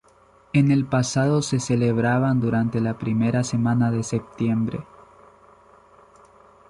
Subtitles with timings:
[0.51, 4.83] En el pasado se celebraban durante la primera semana de septiembre.